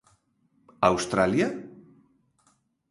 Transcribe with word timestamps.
Australia? 0.89 1.47